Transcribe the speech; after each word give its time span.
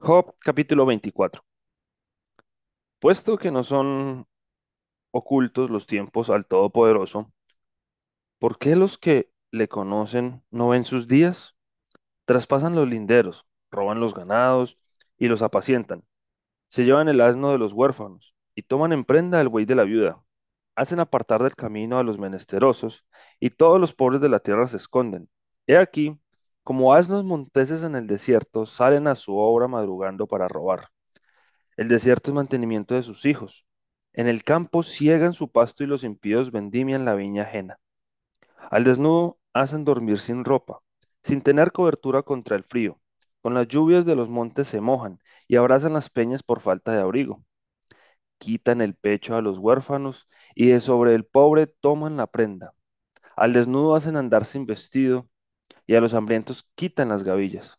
Job 0.00 0.34
capítulo 0.38 0.86
24. 0.86 1.42
Puesto 3.00 3.36
que 3.36 3.50
no 3.50 3.64
son 3.64 4.26
ocultos 5.10 5.70
los 5.70 5.86
tiempos 5.86 6.30
al 6.30 6.46
Todopoderoso, 6.46 7.32
¿por 8.38 8.58
qué 8.58 8.76
los 8.76 8.98
que 8.98 9.32
le 9.50 9.68
conocen 9.68 10.42
no 10.50 10.68
ven 10.68 10.84
sus 10.84 11.08
días? 11.08 11.56
Traspasan 12.26 12.74
los 12.74 12.88
linderos, 12.88 13.46
roban 13.70 14.00
los 14.00 14.14
ganados 14.14 14.78
y 15.18 15.28
los 15.28 15.42
apacientan. 15.42 16.04
Se 16.68 16.84
llevan 16.84 17.08
el 17.08 17.20
asno 17.20 17.52
de 17.52 17.58
los 17.58 17.72
huérfanos 17.72 18.34
y 18.54 18.62
toman 18.62 18.92
en 18.92 19.04
prenda 19.04 19.40
el 19.40 19.48
buey 19.48 19.64
de 19.64 19.74
la 19.74 19.84
viuda. 19.84 20.22
Hacen 20.76 21.00
apartar 21.00 21.42
del 21.42 21.56
camino 21.56 21.98
a 21.98 22.04
los 22.04 22.18
menesterosos 22.18 23.04
y 23.40 23.50
todos 23.50 23.80
los 23.80 23.94
pobres 23.94 24.20
de 24.20 24.28
la 24.28 24.40
tierra 24.40 24.68
se 24.68 24.76
esconden. 24.76 25.28
He 25.66 25.76
aquí, 25.76 26.18
como 26.68 26.92
asnos 26.92 27.24
monteses 27.24 27.82
en 27.82 27.96
el 27.96 28.06
desierto, 28.06 28.66
salen 28.66 29.06
a 29.06 29.14
su 29.14 29.38
obra 29.38 29.68
madrugando 29.68 30.26
para 30.26 30.48
robar. 30.48 30.90
El 31.78 31.88
desierto 31.88 32.30
es 32.30 32.34
mantenimiento 32.34 32.94
de 32.94 33.02
sus 33.02 33.24
hijos. 33.24 33.64
En 34.12 34.28
el 34.28 34.44
campo 34.44 34.82
ciegan 34.82 35.32
su 35.32 35.50
pasto 35.50 35.82
y 35.82 35.86
los 35.86 36.04
impíos 36.04 36.52
vendimian 36.52 37.06
la 37.06 37.14
viña 37.14 37.44
ajena. 37.44 37.78
Al 38.70 38.84
desnudo 38.84 39.38
hacen 39.54 39.86
dormir 39.86 40.18
sin 40.18 40.44
ropa, 40.44 40.80
sin 41.22 41.40
tener 41.40 41.72
cobertura 41.72 42.22
contra 42.22 42.54
el 42.54 42.64
frío. 42.64 43.00
Con 43.40 43.54
las 43.54 43.66
lluvias 43.66 44.04
de 44.04 44.14
los 44.14 44.28
montes 44.28 44.68
se 44.68 44.82
mojan 44.82 45.20
y 45.46 45.56
abrazan 45.56 45.94
las 45.94 46.10
peñas 46.10 46.42
por 46.42 46.60
falta 46.60 46.92
de 46.92 47.00
abrigo. 47.00 47.42
Quitan 48.36 48.82
el 48.82 48.94
pecho 48.94 49.36
a 49.36 49.40
los 49.40 49.56
huérfanos 49.56 50.28
y 50.54 50.66
de 50.66 50.80
sobre 50.80 51.14
el 51.14 51.24
pobre 51.24 51.66
toman 51.66 52.18
la 52.18 52.26
prenda. 52.26 52.74
Al 53.36 53.54
desnudo 53.54 53.96
hacen 53.96 54.16
andar 54.16 54.44
sin 54.44 54.66
vestido 54.66 55.30
y 55.86 55.94
a 55.94 56.00
los 56.00 56.14
hambrientos 56.14 56.68
quitan 56.74 57.08
las 57.08 57.24
gavillas. 57.24 57.78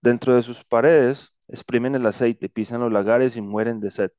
Dentro 0.00 0.34
de 0.34 0.42
sus 0.42 0.64
paredes 0.64 1.32
exprimen 1.48 1.94
el 1.94 2.06
aceite, 2.06 2.48
pisan 2.48 2.80
los 2.80 2.92
lagares 2.92 3.36
y 3.36 3.40
mueren 3.42 3.80
de 3.80 3.90
sed. 3.90 4.12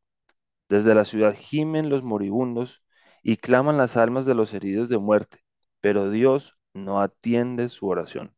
Desde 0.69 0.95
la 0.95 1.05
ciudad 1.05 1.33
gimen 1.35 1.89
los 1.89 2.03
moribundos 2.03 2.83
y 3.23 3.37
claman 3.37 3.77
las 3.77 3.97
almas 3.97 4.25
de 4.25 4.35
los 4.35 4.53
heridos 4.53 4.89
de 4.89 4.97
muerte, 4.97 5.39
pero 5.81 6.09
Dios 6.09 6.57
no 6.73 7.01
atiende 7.01 7.69
su 7.69 7.87
oración. 7.87 8.35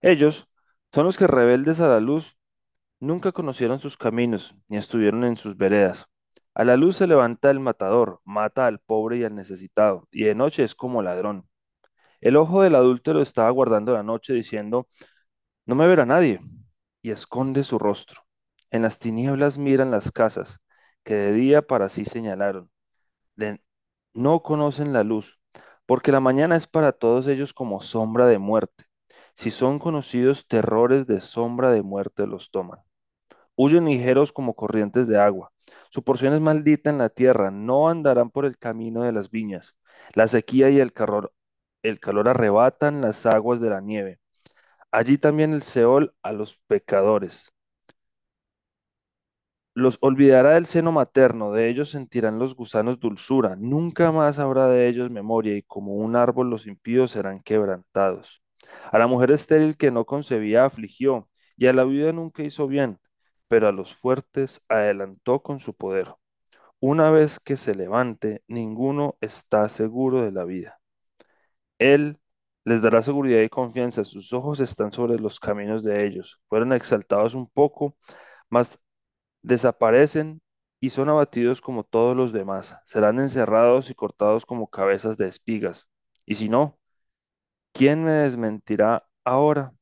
Ellos 0.00 0.48
son 0.92 1.06
los 1.06 1.16
que 1.16 1.26
rebeldes 1.26 1.80
a 1.80 1.88
la 1.88 2.00
luz 2.00 2.36
nunca 3.00 3.32
conocieron 3.32 3.80
sus 3.80 3.96
caminos 3.96 4.54
ni 4.68 4.76
estuvieron 4.76 5.24
en 5.24 5.36
sus 5.36 5.56
veredas. 5.56 6.06
A 6.54 6.64
la 6.64 6.76
luz 6.76 6.96
se 6.96 7.06
levanta 7.06 7.50
el 7.50 7.60
matador, 7.60 8.20
mata 8.24 8.66
al 8.66 8.78
pobre 8.80 9.18
y 9.18 9.24
al 9.24 9.34
necesitado, 9.34 10.08
y 10.12 10.24
de 10.24 10.34
noche 10.34 10.62
es 10.62 10.74
como 10.74 11.02
ladrón. 11.02 11.48
El 12.24 12.38
ojo 12.38 12.62
del 12.62 12.74
adúltero 12.74 13.20
estaba 13.20 13.50
guardando 13.50 13.92
la 13.92 14.02
noche 14.02 14.32
diciendo, 14.32 14.88
no 15.66 15.74
me 15.74 15.86
verá 15.86 16.06
nadie, 16.06 16.40
y 17.02 17.10
esconde 17.10 17.64
su 17.64 17.78
rostro. 17.78 18.22
En 18.70 18.80
las 18.80 18.98
tinieblas 18.98 19.58
miran 19.58 19.90
las 19.90 20.10
casas, 20.10 20.58
que 21.02 21.16
de 21.16 21.32
día 21.34 21.60
para 21.60 21.90
sí 21.90 22.06
señalaron. 22.06 22.70
No 24.14 24.42
conocen 24.42 24.94
la 24.94 25.04
luz, 25.04 25.38
porque 25.84 26.12
la 26.12 26.20
mañana 26.20 26.56
es 26.56 26.66
para 26.66 26.92
todos 26.92 27.26
ellos 27.26 27.52
como 27.52 27.82
sombra 27.82 28.26
de 28.26 28.38
muerte. 28.38 28.86
Si 29.36 29.50
son 29.50 29.78
conocidos 29.78 30.48
terrores 30.48 31.06
de 31.06 31.20
sombra 31.20 31.72
de 31.72 31.82
muerte 31.82 32.26
los 32.26 32.50
toman. 32.50 32.80
Huyen 33.54 33.84
ligeros 33.84 34.32
como 34.32 34.54
corrientes 34.54 35.08
de 35.08 35.20
agua. 35.20 35.52
Su 35.90 36.02
porción 36.02 36.32
es 36.32 36.40
maldita 36.40 36.88
en 36.88 36.96
la 36.96 37.10
tierra, 37.10 37.50
no 37.50 37.90
andarán 37.90 38.30
por 38.30 38.46
el 38.46 38.56
camino 38.56 39.02
de 39.02 39.12
las 39.12 39.30
viñas. 39.30 39.76
La 40.14 40.26
sequía 40.26 40.70
y 40.70 40.80
el 40.80 40.94
calor, 40.94 41.33
el 41.84 42.00
calor 42.00 42.28
arrebatan 42.28 43.00
las 43.00 43.26
aguas 43.26 43.60
de 43.60 43.70
la 43.70 43.80
nieve. 43.80 44.18
Allí 44.92 45.18
también 45.18 45.52
el 45.54 45.62
Seol 45.62 46.14
a 46.22 46.32
los 46.32 46.56
pecadores. 46.68 47.52
Los 49.74 49.98
olvidará 50.00 50.54
del 50.54 50.66
seno 50.66 50.90
materno, 50.90 51.52
de 51.52 51.68
ellos 51.68 51.90
sentirán 51.90 52.40
los 52.40 52.56
gusanos 52.56 52.98
dulzura, 52.98 53.54
nunca 53.56 54.10
más 54.12 54.40
habrá 54.40 54.66
de 54.66 54.88
ellos 54.88 55.10
memoria, 55.12 55.56
y 55.56 55.62
como 55.62 55.94
un 55.94 56.16
árbol 56.16 56.50
los 56.50 56.66
impíos 56.66 57.12
serán 57.12 57.40
quebrantados. 57.40 58.42
A 58.90 58.98
la 58.98 59.06
mujer 59.06 59.30
estéril 59.30 59.76
que 59.76 59.90
no 59.92 60.06
concebía 60.06 60.64
afligió, 60.64 61.28
y 61.56 61.66
a 61.66 61.72
la 61.72 61.84
viuda 61.84 62.12
nunca 62.12 62.42
hizo 62.42 62.66
bien, 62.66 62.98
pero 63.48 63.68
a 63.68 63.72
los 63.72 63.94
fuertes 63.94 64.60
adelantó 64.68 65.42
con 65.42 65.60
su 65.60 65.74
poder. 65.74 66.14
Una 66.80 67.10
vez 67.10 67.40
que 67.40 67.56
se 67.56 67.74
levante, 67.74 68.44
ninguno 68.48 69.16
está 69.20 69.68
seguro 69.68 70.22
de 70.22 70.32
la 70.32 70.44
vida. 70.44 70.80
Él 71.78 72.18
les 72.64 72.82
dará 72.82 73.02
seguridad 73.02 73.40
y 73.42 73.48
confianza, 73.48 74.04
sus 74.04 74.32
ojos 74.32 74.60
están 74.60 74.92
sobre 74.92 75.18
los 75.18 75.40
caminos 75.40 75.84
de 75.84 76.06
ellos. 76.06 76.40
Fueron 76.48 76.72
exaltados 76.72 77.34
un 77.34 77.48
poco, 77.48 77.96
mas 78.50 78.80
desaparecen 79.42 80.42
y 80.80 80.90
son 80.90 81.08
abatidos 81.10 81.60
como 81.62 81.84
todos 81.84 82.16
los 82.16 82.32
demás. 82.32 82.76
Serán 82.86 83.20
encerrados 83.20 83.90
y 83.90 83.94
cortados 83.96 84.46
como 84.46 84.68
cabezas 84.70 85.16
de 85.18 85.28
espigas. 85.28 85.88
Y 86.26 86.36
si 86.36 86.48
no, 86.50 86.78
¿quién 87.72 88.04
me 88.04 88.12
desmentirá 88.12 89.06
ahora 89.24 89.74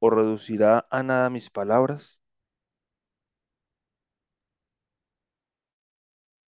o 0.00 0.10
reducirá 0.10 0.86
a 0.90 1.02
nada 1.02 1.30
mis 1.30 1.50
palabras? 1.50 2.20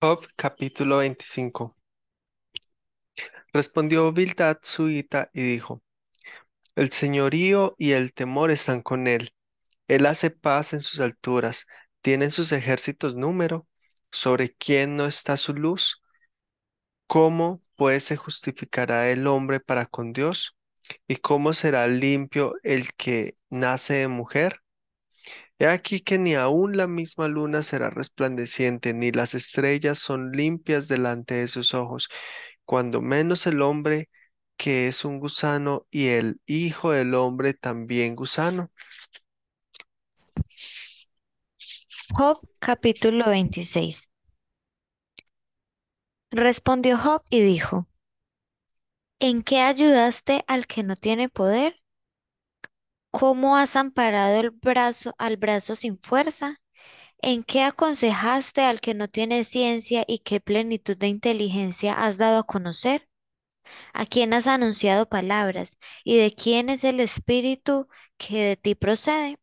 Job 0.00 0.26
capítulo 0.36 0.96
25. 1.00 1.75
Respondió 3.56 4.12
Bildad 4.12 4.58
suita 4.60 5.30
y 5.32 5.40
dijo, 5.42 5.82
El 6.74 6.90
señorío 6.90 7.74
y 7.78 7.92
el 7.92 8.12
temor 8.12 8.50
están 8.50 8.82
con 8.82 9.06
él. 9.06 9.32
Él 9.88 10.04
hace 10.04 10.28
paz 10.30 10.74
en 10.74 10.82
sus 10.82 11.00
alturas. 11.00 11.66
¿Tienen 12.02 12.30
sus 12.30 12.52
ejércitos 12.52 13.14
número? 13.14 13.66
¿Sobre 14.10 14.52
quién 14.52 14.96
no 14.96 15.06
está 15.06 15.38
su 15.38 15.54
luz? 15.54 16.02
¿Cómo 17.06 17.62
pues 17.76 18.04
se 18.04 18.16
justificará 18.18 19.08
el 19.08 19.26
hombre 19.26 19.58
para 19.58 19.86
con 19.86 20.12
Dios? 20.12 20.54
¿Y 21.08 21.16
cómo 21.16 21.54
será 21.54 21.88
limpio 21.88 22.56
el 22.62 22.92
que 22.92 23.38
nace 23.48 23.94
de 23.94 24.08
mujer? 24.08 24.60
He 25.58 25.66
aquí 25.66 26.00
que 26.00 26.18
ni 26.18 26.34
aun 26.34 26.76
la 26.76 26.86
misma 26.86 27.26
luna 27.26 27.62
será 27.62 27.88
resplandeciente, 27.88 28.92
ni 28.92 29.12
las 29.12 29.34
estrellas 29.34 29.98
son 29.98 30.32
limpias 30.32 30.88
delante 30.88 31.36
de 31.36 31.48
sus 31.48 31.72
ojos 31.72 32.10
cuando 32.66 33.00
menos 33.00 33.47
el 33.47 33.62
hombre 33.62 34.10
que 34.59 34.88
es 34.88 35.04
un 35.06 35.21
gusano 35.21 35.87
y 35.91 36.09
el 36.09 36.41
hijo 36.47 36.93
del 36.93 37.15
hombre 37.15 37.54
también 37.54 38.16
gusano. 38.16 38.71
Job 42.16 42.38
capítulo 42.59 43.27
26. 43.27 44.10
Respondió 46.32 46.99
Job 46.99 47.22
y 47.31 47.41
dijo, 47.41 47.88
¿En 49.19 49.43
qué 49.43 49.60
ayudaste 49.60 50.43
al 50.47 50.66
que 50.66 50.83
no 50.83 50.97
tiene 50.97 51.28
poder? 51.28 51.83
¿Cómo 53.10 53.56
has 53.56 53.75
amparado 53.75 54.38
el 54.38 54.50
brazo 54.50 55.15
al 55.19 55.37
brazo 55.37 55.75
sin 55.75 55.98
fuerza? 55.98 56.60
¿En 57.21 57.44
qué 57.44 57.62
aconsejaste 57.62 58.62
al 58.62 58.81
que 58.81 58.94
no 58.94 59.09
tiene 59.09 59.44
ciencia 59.44 60.04
y 60.09 60.21
qué 60.21 60.41
plenitud 60.41 60.97
de 60.97 61.09
inteligencia 61.09 61.93
has 61.93 62.16
dado 62.16 62.38
a 62.38 62.47
conocer? 62.47 63.06
¿A 63.94 64.06
quién 64.06 64.32
has 64.34 64.47
anunciado 64.47 65.09
palabras? 65.09 65.78
¿Y 66.04 66.19
de 66.19 66.34
quién 66.34 66.71
es 66.71 66.84
el 66.84 67.00
espíritu 67.00 67.88
que 68.19 68.43
de 68.44 68.56
ti 68.56 68.75
procede? 68.75 69.38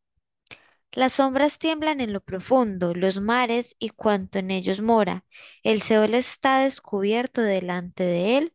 Las 0.94 1.14
sombras 1.14 1.60
tiemblan 1.60 2.02
en 2.02 2.14
lo 2.14 2.22
profundo, 2.22 2.94
los 2.96 3.20
mares 3.22 3.76
y 3.80 3.90
cuanto 3.90 4.40
en 4.40 4.50
ellos 4.52 4.82
mora. 4.82 5.26
El 5.62 5.82
Seol 5.82 6.14
está 6.16 6.60
descubierto 6.60 7.42
delante 7.42 8.04
de 8.04 8.38
él 8.38 8.54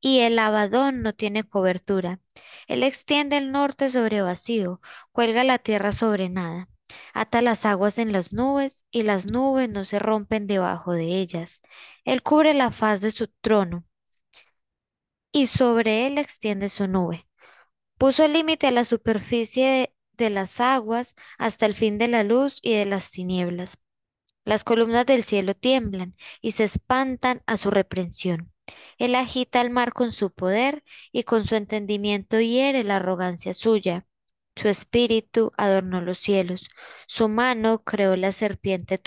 y 0.00 0.20
el 0.20 0.38
Abadón 0.40 1.02
no 1.02 1.14
tiene 1.14 1.44
cobertura. 1.44 2.18
Él 2.66 2.82
extiende 2.82 3.36
el 3.38 3.52
norte 3.52 3.90
sobre 3.90 4.22
vacío, 4.22 4.80
cuelga 5.12 5.44
la 5.44 5.58
tierra 5.58 5.92
sobre 5.92 6.28
nada. 6.28 6.68
Ata 7.14 7.42
las 7.42 7.64
aguas 7.66 7.98
en 7.98 8.12
las 8.12 8.32
nubes 8.32 8.86
y 8.90 9.02
las 9.02 9.26
nubes 9.26 9.68
no 9.68 9.84
se 9.84 9.98
rompen 9.98 10.46
debajo 10.46 10.92
de 10.92 11.20
ellas. 11.20 11.62
Él 12.04 12.22
cubre 12.22 12.54
la 12.54 12.70
faz 12.70 13.00
de 13.00 13.10
su 13.10 13.28
trono 13.28 13.84
y 15.32 15.46
sobre 15.46 16.06
él 16.06 16.18
extiende 16.18 16.68
su 16.68 16.88
nube. 16.88 17.28
Puso 17.98 18.26
límite 18.28 18.66
a 18.66 18.72
la 18.72 18.84
superficie 18.84 19.94
de, 20.12 20.30
las 20.30 20.60
aguas 20.60 21.14
hasta 21.38 21.66
el 21.66 21.74
fin 21.74 21.98
de 21.98 22.08
la 22.08 22.24
luz 22.24 22.58
y 22.62 22.74
de 22.74 22.86
las 22.86 23.10
tinieblas. 23.10 23.78
Las 24.44 24.64
columnas 24.64 25.06
del 25.06 25.22
cielo 25.22 25.54
tiemblan 25.54 26.16
y 26.40 26.52
se 26.52 26.64
espantan 26.64 27.42
a 27.46 27.56
su 27.56 27.70
reprensión. 27.70 28.52
Él 28.98 29.14
agita 29.14 29.60
el 29.60 29.70
mar 29.70 29.92
con 29.92 30.12
su 30.12 30.32
poder 30.32 30.84
y 31.12 31.22
con 31.24 31.46
su 31.46 31.54
entendimiento 31.54 32.40
hiere 32.40 32.82
la 32.84 32.96
arrogancia 32.96 33.54
suya. 33.54 34.07
Su 34.60 34.68
espíritu 34.68 35.52
adornó 35.56 36.00
los 36.00 36.18
cielos, 36.18 36.68
su 37.06 37.28
mano 37.28 37.84
creó 37.84 38.16
la 38.16 38.32
serpiente 38.32 38.98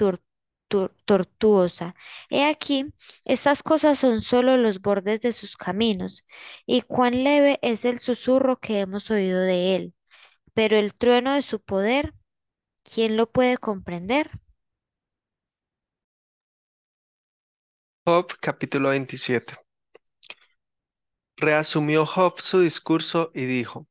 tortuosa. 1.06 1.94
He 2.30 2.46
aquí, 2.46 2.94
estas 3.26 3.62
cosas 3.62 4.00
son 4.00 4.22
solo 4.22 4.56
los 4.56 4.82
bordes 4.82 5.20
de 5.20 5.34
sus 5.34 5.58
caminos, 5.58 6.26
y 6.66 6.84
cuán 6.84 7.26
leve 7.26 7.60
es 7.62 7.84
el 7.84 8.00
susurro 8.00 8.60
que 8.60 8.80
hemos 8.80 9.12
oído 9.12 9.42
de 9.42 9.76
él. 9.76 9.94
Pero 10.54 10.78
el 10.78 10.94
trueno 10.94 11.34
de 11.34 11.42
su 11.42 11.62
poder 11.62 12.14
¿quién 12.84 13.18
lo 13.18 13.30
puede 13.30 13.58
comprender? 13.58 14.32
Job 18.06 18.28
capítulo 18.40 18.90
27. 18.90 19.54
Reasumió 21.36 22.06
Job 22.06 22.40
su 22.40 22.62
discurso 22.62 23.32
y 23.34 23.46
dijo, 23.46 23.88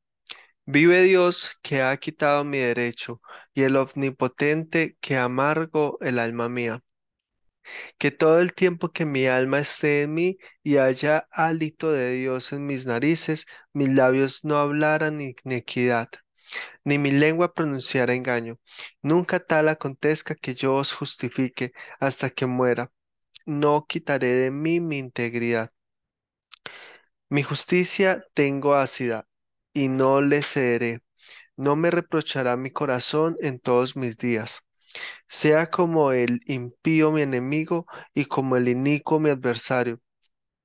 Vive 0.65 1.03
Dios 1.03 1.57
que 1.61 1.81
ha 1.81 1.95
quitado 1.97 2.43
mi 2.43 2.57
derecho 2.59 3.21
y 3.53 3.63
el 3.63 3.75
omnipotente 3.75 4.97
que 5.01 5.17
amargo 5.17 5.97
el 6.01 6.19
alma 6.19 6.49
mía. 6.49 6.83
Que 7.97 8.11
todo 8.11 8.39
el 8.39 8.53
tiempo 8.53 8.89
que 8.89 9.05
mi 9.05 9.27
alma 9.27 9.59
esté 9.59 10.03
en 10.03 10.13
mí 10.13 10.37
y 10.63 10.77
haya 10.77 11.27
hálito 11.31 11.91
de 11.91 12.13
Dios 12.13 12.53
en 12.53 12.65
mis 12.65 12.85
narices, 12.85 13.47
mis 13.73 13.89
labios 13.89 14.43
no 14.45 14.57
hablaran 14.57 15.21
iniquidad, 15.21 16.09
ni 16.83 16.97
mi 16.97 17.11
lengua 17.11 17.53
pronunciara 17.53 18.13
engaño. 18.13 18.59
Nunca 19.01 19.39
tal 19.39 19.69
acontezca 19.69 20.35
que 20.35 20.55
yo 20.55 20.75
os 20.75 20.93
justifique 20.93 21.73
hasta 21.99 22.29
que 22.29 22.45
muera. 22.45 22.91
No 23.45 23.85
quitaré 23.87 24.29
de 24.35 24.51
mí 24.51 24.79
mi 24.79 24.99
integridad. 24.99 25.71
Mi 27.29 27.43
justicia 27.43 28.23
tengo 28.33 28.75
ácida 28.75 29.27
y 29.73 29.87
no 29.89 30.21
le 30.21 30.43
cederé. 30.43 31.01
No 31.57 31.75
me 31.75 31.91
reprochará 31.91 32.57
mi 32.57 32.71
corazón 32.71 33.37
en 33.41 33.59
todos 33.59 33.95
mis 33.95 34.17
días. 34.17 34.63
Sea 35.27 35.71
como 35.71 36.11
el 36.13 36.41
impío 36.45 37.11
mi 37.11 37.21
enemigo 37.23 37.87
y 38.13 38.25
como 38.25 38.57
el 38.57 38.67
inicuo 38.69 39.19
mi 39.19 39.29
adversario, 39.31 40.01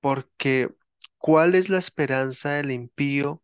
porque 0.01 0.71
¿cuál 1.19 1.55
es 1.55 1.69
la 1.71 1.79
esperanza 1.79 2.53
del 2.53 2.71
impío 2.73 3.43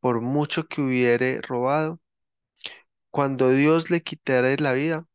por 0.00 0.20
mucho 0.22 0.66
que 0.68 0.82
hubiere 0.82 1.40
robado? 1.42 2.00
Cuando 3.10 3.50
Dios 3.50 3.90
le 3.90 4.02
quitare 4.02 4.56
la 4.58 4.72
vida, 4.72 5.06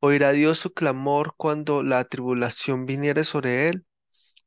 oirá 0.00 0.32
Dios 0.32 0.58
su 0.58 0.74
clamor 0.74 1.34
cuando 1.36 1.82
la 1.82 2.04
tribulación 2.04 2.86
viniere 2.86 3.24
sobre 3.24 3.68
él, 3.68 3.86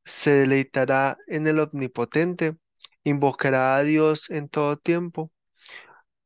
se 0.05 0.31
deleitará 0.31 1.17
en 1.27 1.47
el 1.47 1.59
Omnipotente, 1.59 2.57
invocará 3.05 3.77
a 3.77 3.83
Dios 3.83 4.29
en 4.29 4.49
todo 4.49 4.77
tiempo. 4.77 5.31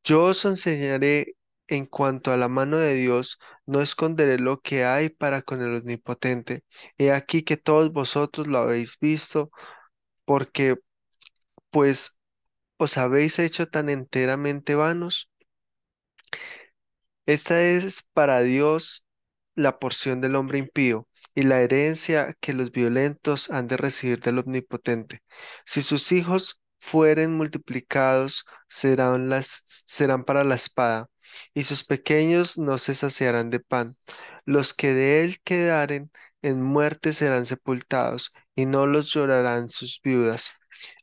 Yo 0.04 0.24
os 0.26 0.44
enseñaré 0.44 1.36
en 1.68 1.86
cuanto 1.86 2.32
a 2.32 2.36
la 2.36 2.48
mano 2.48 2.78
de 2.78 2.94
Dios, 2.94 3.38
no 3.66 3.80
esconderé 3.80 4.38
lo 4.38 4.60
que 4.60 4.84
hay 4.84 5.08
para 5.10 5.42
con 5.42 5.62
el 5.62 5.76
Omnipotente. 5.76 6.64
He 6.98 7.12
aquí 7.12 7.42
que 7.44 7.56
todos 7.56 7.92
vosotros 7.92 8.48
lo 8.48 8.58
habéis 8.58 8.98
visto, 8.98 9.50
porque 10.24 10.76
pues 11.70 12.18
os 12.78 12.98
habéis 12.98 13.38
hecho 13.38 13.68
tan 13.68 13.88
enteramente 13.90 14.74
vanos. 14.74 15.30
Esta 17.26 17.62
es 17.62 18.02
para 18.12 18.40
Dios 18.42 19.06
la 19.54 19.78
porción 19.78 20.20
del 20.20 20.36
hombre 20.36 20.58
impío 20.58 21.08
y 21.34 21.42
la 21.42 21.60
herencia 21.60 22.36
que 22.40 22.54
los 22.54 22.72
violentos 22.72 23.50
han 23.50 23.68
de 23.68 23.76
recibir 23.76 24.20
del 24.20 24.38
Omnipotente. 24.38 25.22
Si 25.64 25.82
sus 25.82 26.12
hijos 26.12 26.60
fueren 26.80 27.34
multiplicados, 27.34 28.46
serán 28.68 29.28
las, 29.30 29.62
serán 29.86 30.24
para 30.24 30.44
la 30.44 30.56
espada, 30.56 31.08
y 31.54 31.64
sus 31.64 31.84
pequeños 31.84 32.58
no 32.58 32.78
se 32.78 32.94
saciarán 32.94 33.50
de 33.50 33.60
pan. 33.60 33.96
Los 34.46 34.74
que 34.74 34.94
de 34.94 35.24
él 35.24 35.40
quedaren 35.44 36.10
en 36.42 36.62
muerte 36.62 37.12
serán 37.12 37.46
sepultados, 37.46 38.32
y 38.56 38.66
no 38.66 38.86
los 38.88 39.12
llorarán 39.12 39.68
sus 39.70 40.00
viudas. 40.02 40.50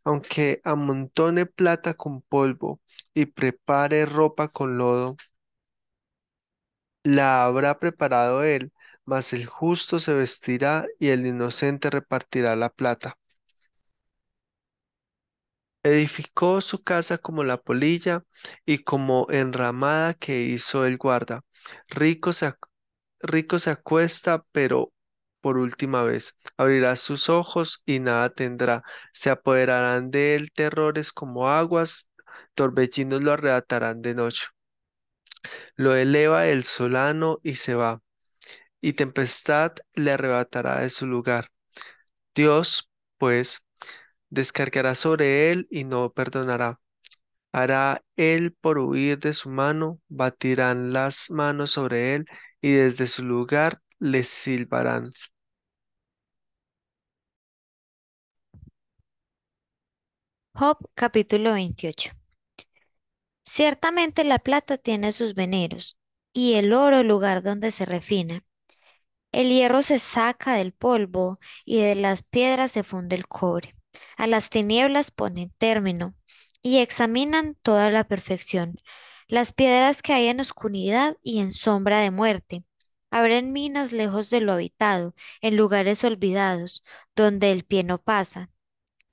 Aunque 0.03 0.61
amontone 0.65 1.45
plata 1.45 1.93
con 1.93 2.21
polvo 2.23 2.81
y 3.13 3.27
prepare 3.27 4.05
ropa 4.07 4.47
con 4.49 4.77
lodo, 4.77 5.17
la 7.03 7.43
habrá 7.45 7.79
preparado 7.79 8.43
él, 8.43 8.71
mas 9.05 9.33
el 9.33 9.45
justo 9.47 9.99
se 9.99 10.13
vestirá 10.13 10.85
y 10.99 11.09
el 11.09 11.25
inocente 11.25 11.89
repartirá 11.89 12.55
la 12.55 12.69
plata. 12.69 13.17
Edificó 15.87 16.61
su 16.61 16.83
casa 16.83 17.17
como 17.17 17.43
la 17.43 17.57
polilla 17.57 18.23
y 18.65 18.79
como 18.83 19.27
enramada 19.29 20.13
que 20.13 20.41
hizo 20.41 20.85
el 20.85 20.97
guarda. 20.97 21.41
Rico 21.89 22.33
se, 22.33 22.53
rico 23.21 23.57
se 23.59 23.71
acuesta, 23.71 24.43
pero 24.51 24.91
por 25.41 25.57
última 25.57 26.03
vez. 26.03 26.37
Abrirá 26.57 26.95
sus 26.97 27.29
ojos 27.29 27.83
y 27.85 27.99
nada 27.99 28.29
tendrá. 28.31 28.83
Se 29.13 29.29
apoderarán 29.29 30.11
de 30.11 30.35
él 30.35 30.51
terrores 30.51 31.11
como 31.13 31.49
aguas, 31.49 32.09
torbellinos 32.55 33.23
lo 33.23 33.31
arrebatarán 33.33 34.01
de 34.01 34.15
noche. 34.15 34.47
Lo 35.75 35.95
eleva 35.95 36.47
el 36.47 36.63
solano 36.65 37.39
y 37.43 37.55
se 37.55 37.75
va. 37.75 38.01
y 38.81 38.93
tempestad 38.93 39.73
le 39.95 40.11
arrebatará 40.11 40.81
de 40.81 40.89
su 40.91 41.07
lugar. 41.07 41.49
Dios, 42.35 42.89
pues, 43.17 43.61
descargará 44.29 44.95
sobre 44.95 45.51
él 45.51 45.67
y 45.71 45.83
no 45.85 46.11
perdonará. 46.13 46.79
Hará 47.53 48.03
él 48.17 48.53
por 48.61 48.79
huir 48.79 49.19
de 49.19 49.33
su 49.33 49.49
mano, 49.49 49.99
batirán 50.09 50.93
las 50.93 51.31
manos 51.31 51.71
sobre 51.71 52.15
él 52.15 52.25
y 52.61 52.73
desde 52.73 53.07
su 53.07 53.23
lugar 53.25 53.81
le 53.99 54.23
silbarán. 54.23 55.11
Job 60.55 60.77
capítulo 60.93 61.53
28. 61.53 62.11
Ciertamente 63.45 64.23
la 64.23 64.37
plata 64.37 64.77
tiene 64.77 65.11
sus 65.11 65.33
veneros, 65.33 65.97
y 66.33 66.53
el 66.53 66.71
oro 66.71 67.01
lugar 67.01 67.41
donde 67.41 67.71
se 67.71 67.83
refina. 67.85 68.43
El 69.33 69.49
hierro 69.51 69.83
se 69.83 69.99
saca 69.99 70.55
del 70.55 70.73
polvo, 70.73 71.39
y 71.65 71.79
de 71.81 71.95
las 71.95 72.23
piedras 72.23 72.73
se 72.73 72.83
funde 72.83 73.15
el 73.17 73.27
cobre. 73.29 73.76
A 74.17 74.27
las 74.27 74.49
tinieblas 74.49 75.11
ponen 75.11 75.53
término, 75.57 76.13
y 76.61 76.79
examinan 76.79 77.55
toda 77.61 77.89
la 77.91 78.03
perfección. 78.03 78.81
Las 79.27 79.53
piedras 79.53 80.01
que 80.01 80.11
hay 80.13 80.27
en 80.27 80.41
oscuridad 80.41 81.15
y 81.23 81.39
en 81.39 81.53
sombra 81.53 81.99
de 81.99 82.11
muerte. 82.11 82.65
Abren 83.11 83.53
minas 83.53 83.93
lejos 83.93 84.29
de 84.29 84.41
lo 84.41 84.51
habitado, 84.51 85.15
en 85.41 85.55
lugares 85.55 86.03
olvidados, 86.03 86.83
donde 87.15 87.51
el 87.53 87.63
pie 87.63 87.83
no 87.85 88.01
pasa. 88.01 88.49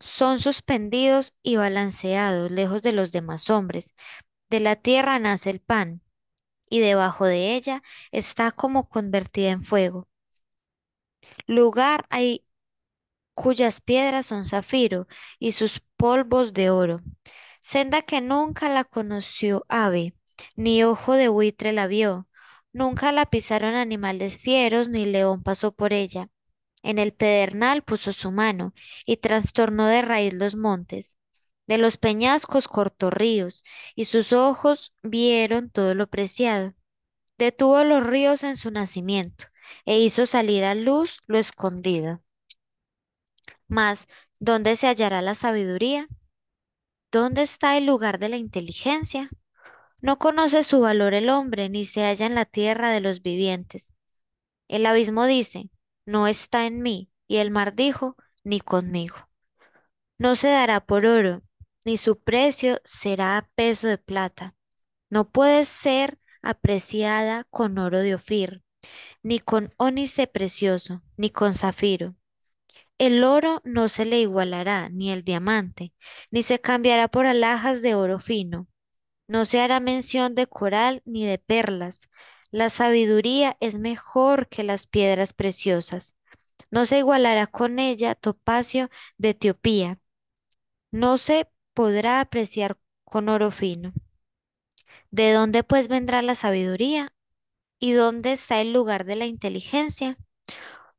Son 0.01 0.41
suspendidos 0.41 1.35
y 1.43 1.57
balanceados 1.57 2.51
lejos 2.51 2.83
de 2.83 2.93
los 2.93 3.13
demás 3.13 3.51
hombres. 3.51 3.95
De 4.51 4.61
la 4.61 4.77
tierra 4.77 5.19
nace 5.19 5.51
el 5.51 5.61
pan, 5.61 6.03
y 6.71 6.81
debajo 6.81 7.27
de 7.27 7.57
ella 7.57 7.83
está 8.13 8.53
como 8.53 8.89
convertida 8.89 9.51
en 9.51 9.65
fuego. 9.65 10.09
Lugar 11.47 12.07
hay 12.11 12.45
cuyas 13.35 13.81
piedras 13.81 14.27
son 14.27 14.45
zafiro 14.47 15.07
y 15.39 15.53
sus 15.53 15.81
polvos 15.97 16.55
de 16.55 16.71
oro. 16.71 17.03
Senda 17.61 18.03
que 18.03 18.21
nunca 18.21 18.69
la 18.69 18.85
conoció 18.85 19.65
ave, 19.69 20.15
ni 20.57 20.85
ojo 20.85 21.15
de 21.15 21.29
buitre 21.29 21.73
la 21.73 21.87
vio. 21.87 22.29
Nunca 22.73 23.13
la 23.13 23.27
pisaron 23.27 23.75
animales 23.75 24.39
fieros, 24.39 24.89
ni 24.89 25.07
león 25.07 25.43
pasó 25.43 25.73
por 25.73 25.93
ella. 25.93 26.29
En 26.83 26.99
el 26.99 27.13
pedernal 27.13 27.83
puso 27.83 28.13
su 28.13 28.31
mano 28.33 28.75
y 29.07 29.17
trastornó 29.19 29.87
de 29.87 30.03
raíz 30.03 30.35
los 30.35 30.57
montes. 30.57 31.15
De 31.67 31.79
los 31.79 31.97
peñascos 31.97 32.69
cortó 32.69 33.11
ríos, 33.11 33.63
y 33.95 34.07
sus 34.07 34.33
ojos 34.33 34.93
vieron 35.03 35.71
todo 35.71 35.95
lo 35.95 36.09
preciado. 36.09 36.75
Detuvo 37.39 37.85
los 37.85 38.05
ríos 38.05 38.43
en 38.45 38.57
su 38.57 38.71
nacimiento, 38.71 39.47
e 39.87 40.01
hizo 40.01 40.27
salir 40.27 40.65
a 40.65 40.75
luz 40.75 41.21
lo 41.27 41.39
escondido. 41.39 42.24
Mas, 43.75 44.07
¿dónde 44.39 44.77
se 44.77 44.87
hallará 44.87 45.21
la 45.21 45.35
sabiduría? 45.35 46.07
¿Dónde 47.11 47.43
está 47.43 47.77
el 47.77 47.87
lugar 47.87 48.21
de 48.21 48.29
la 48.29 48.37
inteligencia? 48.37 49.29
No 50.01 50.21
conoce 50.21 50.63
su 50.63 50.79
valor 50.79 51.13
el 51.13 51.29
hombre, 51.29 51.69
ni 51.69 51.85
se 51.85 52.03
halla 52.03 52.27
en 52.27 52.37
la 52.37 52.45
tierra 52.45 52.91
de 52.91 53.01
los 53.01 53.21
vivientes. 53.21 53.93
El 54.69 54.87
abismo 54.87 55.27
dice, 55.27 55.71
no 56.07 56.29
está 56.29 56.67
en 56.67 56.83
mí, 56.83 57.11
y 57.27 57.39
el 57.39 57.51
mar 57.51 57.75
dijo, 57.75 58.17
ni 58.45 58.61
conmigo. 58.61 59.17
No 60.19 60.37
se 60.37 60.51
dará 60.51 60.79
por 60.79 61.05
oro, 61.05 61.43
ni 61.85 61.97
su 61.97 62.21
precio 62.23 62.81
será 62.85 63.39
a 63.39 63.49
peso 63.57 63.89
de 63.89 63.99
plata. 63.99 64.55
No 65.11 65.29
puede 65.31 65.65
ser 65.65 66.21
apreciada 66.43 67.43
con 67.51 67.77
oro 67.79 67.99
de 67.99 68.15
Ofir, 68.15 68.63
ni 69.25 69.41
con 69.41 69.75
ónice 69.79 70.29
precioso, 70.29 71.03
ni 71.17 71.31
con 71.31 71.55
zafiro. 71.55 72.15
El 72.99 73.23
oro 73.23 73.61
no 73.65 73.89
se 73.89 74.05
le 74.05 74.21
igualará, 74.21 74.89
ni 74.89 75.13
el 75.13 75.23
diamante, 75.23 75.93
ni 76.33 76.43
se 76.43 76.61
cambiará 76.61 77.07
por 77.07 77.27
alhajas 77.27 77.83
de 77.83 77.95
oro 77.95 78.19
fino. 78.19 78.67
No 79.29 79.45
se 79.45 79.61
hará 79.61 79.81
mención 79.81 80.35
de 80.35 80.47
coral 80.47 81.03
ni 81.05 81.27
de 81.27 81.39
perlas. 81.39 82.01
La 82.51 82.71
sabiduría 82.71 83.57
es 83.61 83.79
mejor 83.79 84.49
que 84.49 84.65
las 84.65 84.87
piedras 84.87 85.33
preciosas. 85.35 86.17
No 86.71 86.87
se 86.87 86.99
igualará 86.99 87.47
con 87.47 87.79
ella 87.79 88.15
topacio 88.15 88.91
de 89.19 89.31
Etiopía. 89.31 90.01
No 90.93 91.19
se 91.19 91.49
podrá 91.75 92.21
apreciar 92.21 92.79
con 93.05 93.29
oro 93.29 93.51
fino. 93.51 93.93
¿De 95.11 95.33
dónde 95.33 95.65
pues 95.65 95.89
vendrá 95.89 96.21
la 96.21 96.35
sabiduría? 96.35 97.15
¿Y 97.81 97.93
dónde 97.93 98.33
está 98.33 98.61
el 98.61 98.73
lugar 98.73 99.05
de 99.05 99.17
la 99.17 99.27
inteligencia? 99.27 100.19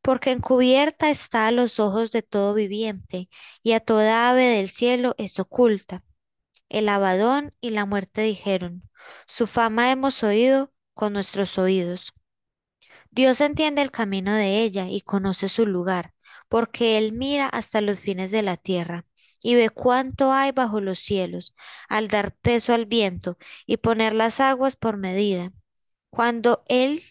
Porque 0.05 0.29
encubierta 0.31 1.09
está 1.09 1.47
a 1.47 1.51
los 1.51 1.79
ojos 1.79 2.12
de 2.12 2.21
todo 2.21 2.53
viviente, 2.53 3.27
y 3.63 3.71
a 3.71 3.79
toda 3.79 4.29
ave 4.29 4.43
del 4.43 4.69
cielo 4.69 5.15
es 5.17 5.39
oculta. 5.39 6.03
El 6.69 6.89
Abadón 6.89 7.55
y 7.59 7.71
la 7.71 7.88
muerte 7.88 8.21
dijeron, 8.21 8.88
su 9.25 9.47
fama 9.47 9.91
hemos 9.91 10.21
oído 10.21 10.71
con 10.93 11.13
nuestros 11.13 11.57
oídos. 11.57 12.13
Dios 13.09 13.41
entiende 13.41 13.81
el 13.81 13.89
camino 13.89 14.31
de 14.35 14.62
ella 14.62 14.89
y 14.89 15.01
conoce 15.01 15.50
su 15.50 15.65
lugar, 15.65 16.13
porque 16.50 17.00
Él 17.00 17.12
mira 17.12 17.47
hasta 17.47 17.81
los 17.81 18.00
fines 18.00 18.29
de 18.29 18.43
la 18.43 18.57
tierra 18.57 19.07
y 19.41 19.55
ve 19.55 19.71
cuánto 19.71 20.31
hay 20.31 20.51
bajo 20.51 20.81
los 20.81 21.00
cielos, 21.00 21.55
al 21.89 22.09
dar 22.09 22.35
peso 22.35 22.75
al 22.75 22.85
viento 22.85 23.39
y 23.65 23.77
poner 23.77 24.13
las 24.13 24.39
aguas 24.39 24.75
por 24.75 24.97
medida. 24.97 25.51
Cuando 26.12 26.63
Él 26.67 27.01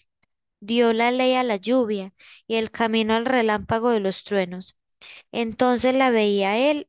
dio 0.67 0.93
la 0.93 1.11
ley 1.11 1.35
a 1.35 1.45
la 1.45 1.57
lluvia 1.57 2.13
y 2.47 2.57
el 2.57 2.71
camino 2.71 3.15
al 3.15 3.27
relámpago 3.27 3.91
de 3.91 4.01
los 4.01 4.25
truenos, 4.25 4.77
entonces 5.33 5.95
la 5.95 6.11
veía 6.11 6.59
Él 6.71 6.89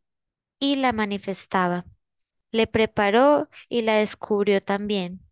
y 0.60 0.78
la 0.78 0.94
manifestaba. 0.94 1.86
Le 2.52 2.68
preparó 2.68 3.50
y 3.70 3.82
la 3.84 3.96
descubrió 3.96 4.62
también 4.62 5.26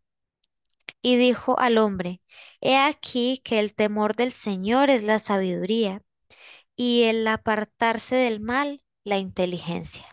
y 1.03 1.17
dijo 1.17 1.59
al 1.59 1.77
hombre, 1.77 2.21
He 2.61 2.77
aquí 2.77 3.41
que 3.43 3.59
el 3.59 3.75
temor 3.75 4.15
del 4.15 4.31
Señor 4.31 4.89
es 4.89 5.03
la 5.03 5.19
sabiduría, 5.19 6.01
y 6.75 7.03
el 7.03 7.27
apartarse 7.27 8.15
del 8.15 8.39
mal, 8.39 8.83
la 9.03 9.17
inteligencia. 9.17 10.05